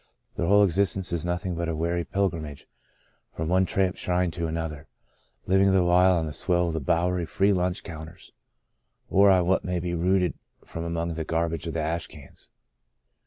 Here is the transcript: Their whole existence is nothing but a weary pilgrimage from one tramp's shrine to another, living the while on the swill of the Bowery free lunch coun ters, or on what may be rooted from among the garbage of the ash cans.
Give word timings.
Their 0.35 0.47
whole 0.47 0.63
existence 0.63 1.13
is 1.13 1.23
nothing 1.23 1.53
but 1.53 1.69
a 1.69 1.75
weary 1.75 2.03
pilgrimage 2.03 2.67
from 3.35 3.49
one 3.49 3.67
tramp's 3.67 3.99
shrine 3.99 4.31
to 4.31 4.47
another, 4.47 4.87
living 5.45 5.71
the 5.71 5.83
while 5.83 6.13
on 6.17 6.25
the 6.25 6.33
swill 6.33 6.69
of 6.69 6.73
the 6.73 6.79
Bowery 6.79 7.27
free 7.27 7.53
lunch 7.53 7.83
coun 7.83 8.07
ters, 8.07 8.33
or 9.11 9.29
on 9.29 9.45
what 9.45 9.63
may 9.63 9.79
be 9.79 9.93
rooted 9.93 10.33
from 10.65 10.85
among 10.85 11.13
the 11.13 11.23
garbage 11.23 11.67
of 11.67 11.75
the 11.75 11.81
ash 11.81 12.07
cans. 12.07 12.49